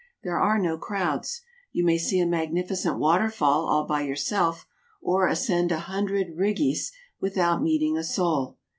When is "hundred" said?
5.77-6.35